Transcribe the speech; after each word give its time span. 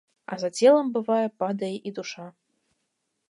А 0.35 0.37
за 0.43 0.49
целам, 0.59 0.87
бывае, 0.95 1.27
падае 1.43 1.71
і 1.89 1.93
душа. 1.97 2.25